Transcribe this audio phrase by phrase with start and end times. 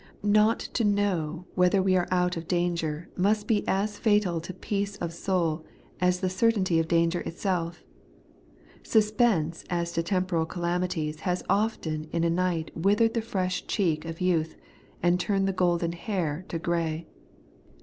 [0.23, 4.95] Not to know whether we are out of danger, must be as fatal to peace
[4.97, 5.63] of soul
[5.99, 7.83] as the certainty of danger itself
[8.81, 14.21] Suspense as to temporal calamities has often in a night withered the fresh cheek of
[14.21, 14.55] youth,
[15.03, 17.05] and turned the golden hair to grey.